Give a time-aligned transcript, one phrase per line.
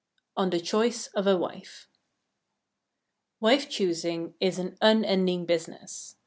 [0.35, 1.87] ]ON THE CHOICE OF A WIFE
[3.39, 6.15] Wife choosing is an unending business.